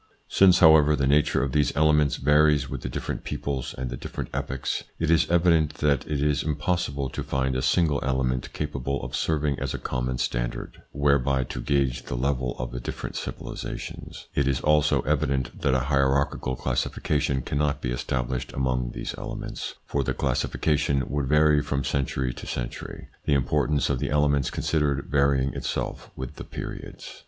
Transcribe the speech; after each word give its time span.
Since, 0.29 0.57
however, 0.61 0.95
the 0.95 1.05
nature 1.05 1.43
of 1.43 1.51
these 1.51 1.77
elements 1.77 2.15
varies 2.15 2.67
with 2.67 2.81
the 2.81 2.89
different 2.89 3.23
peoples 3.23 3.75
and 3.77 3.91
the 3.91 3.97
different 3.97 4.31
epochs, 4.33 4.83
it 4.97 5.11
is 5.11 5.29
evident 5.29 5.75
that 5.75 6.07
it 6.07 6.23
is 6.23 6.41
impossible 6.41 7.07
to 7.11 7.21
find 7.21 7.55
a 7.55 7.61
single 7.61 7.99
element 8.01 8.51
capable 8.51 9.03
of 9.03 9.15
serving 9.15 9.59
as 9.59 9.75
a 9.75 9.77
common 9.77 10.17
standard 10.17 10.81
whereby 10.91 11.43
to 11.43 11.61
gauge 11.61 12.05
the 12.05 12.15
level 12.15 12.55
of 12.57 12.71
the 12.71 12.79
different 12.79 13.15
civilisations. 13.15 14.25
ITS 14.33 14.47
INFLUENCE 14.47 14.47
ON 14.47 14.47
THEIR 14.47 14.49
EVOLUTION 14.49 14.49
79 14.49 14.49
It 14.49 14.49
is 14.49 14.61
also 14.73 15.01
evident 15.01 15.61
that 15.61 15.79
a 15.83 15.87
hierarchical 15.93 16.55
classification 16.55 17.41
cannot 17.43 17.79
be 17.81 17.91
established 17.91 18.53
among 18.53 18.93
these 18.95 19.13
elements, 19.19 19.75
for 19.85 20.03
the 20.03 20.15
classification 20.15 21.07
would 21.11 21.27
vary 21.27 21.61
from 21.61 21.83
century 21.83 22.33
to 22.33 22.47
century, 22.47 23.09
the 23.25 23.35
importance 23.35 23.91
of 23.91 23.99
the 23.99 24.09
elements 24.09 24.49
considered 24.49 25.05
varying 25.11 25.53
itself 25.53 26.09
with 26.15 26.37
the 26.37 26.43
periods. 26.43 27.19